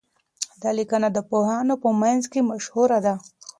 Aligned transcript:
دا 0.61 0.69
لیکنه 0.77 1.07
د 1.11 1.17
پوهانو 1.29 1.75
په 1.83 1.89
منځ 2.01 2.21
کي 2.31 2.41
مشهوره 2.51 2.97
ده. 3.05 3.15